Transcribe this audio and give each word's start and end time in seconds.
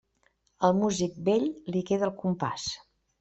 Al 0.69 0.71
músic 0.77 1.19
vell, 1.27 1.45
li 1.75 1.83
queda 1.91 2.09
el 2.09 2.15
compàs. 2.23 2.67